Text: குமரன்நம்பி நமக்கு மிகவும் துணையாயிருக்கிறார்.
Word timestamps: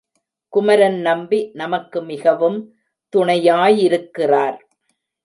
குமரன்நம்பி 0.53 1.39
நமக்கு 1.53 2.01
மிகவும் 2.01 2.57
துணையாயிருக்கிறார். 3.13 4.57